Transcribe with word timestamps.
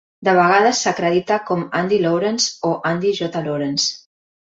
De 0.27 0.31
vegades, 0.37 0.79
s'acredita 0.85 1.37
com 1.51 1.63
Andy 1.83 2.01
Lawrence 2.07 2.51
o 2.73 2.75
Andy 2.95 3.15
J. 3.23 3.47
Lawrence. 3.53 3.97